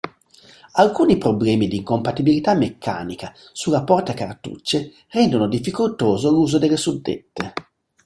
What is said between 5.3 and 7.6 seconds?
difficoltoso l'uso delle suddette.